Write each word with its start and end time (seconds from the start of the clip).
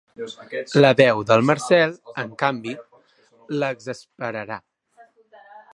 La 0.83 0.89
veu 1.01 1.21
del 1.31 1.43
Marcel, 1.49 1.93
en 2.23 2.33
canvi, 2.43 2.75
l'exasperarà. 3.61 4.63